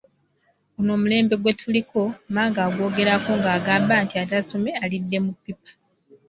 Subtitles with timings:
[0.75, 5.69] Guno omulembe gwe tuliko, Mmange agwogerako ng’agamba nti, “Ataasome alidde mu ppipa!”